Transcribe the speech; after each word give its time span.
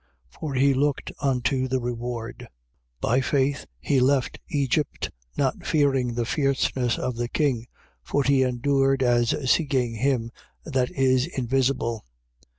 For 0.31 0.55
he 0.55 0.73
looked 0.73 1.11
unto 1.19 1.67
the 1.67 1.79
reward. 1.79 2.47
11:27. 3.01 3.01
By 3.01 3.21
faith 3.21 3.67
he 3.79 3.99
left 3.99 4.39
Egypt, 4.49 5.11
not 5.37 5.63
fearing 5.63 6.15
the 6.15 6.25
fierceness 6.25 6.97
of 6.97 7.17
the 7.17 7.27
king: 7.29 7.67
for 8.01 8.23
he 8.23 8.41
endured, 8.41 9.03
as 9.03 9.35
seeing 9.47 9.93
him 9.93 10.31
that 10.65 10.89
is 10.89 11.27
invisible. 11.27 12.03